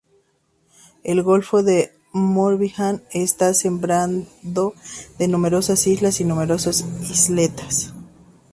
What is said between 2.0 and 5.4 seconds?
Morbihan está sembrado de